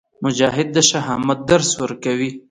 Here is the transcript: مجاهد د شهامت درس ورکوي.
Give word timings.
مجاهد 0.23 0.67
د 0.75 0.77
شهامت 0.89 1.39
درس 1.51 1.69
ورکوي. 1.83 2.29